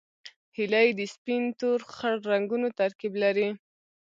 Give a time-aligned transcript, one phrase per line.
[0.57, 3.49] هیلۍ د سپین، تور، خړ رنګونو ترکیب لري